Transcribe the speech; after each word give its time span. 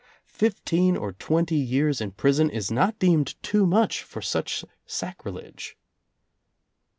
Fifteen 0.25 0.97
or 0.97 1.11
twenty 1.13 1.57
years 1.57 2.01
in 2.01 2.09
prison 2.09 2.49
is 2.49 2.71
not 2.71 2.97
deemed 2.97 3.35
too 3.43 3.67
much 3.67 4.01
for 4.01 4.19
such 4.19 4.65
sacrilege. 4.87 5.77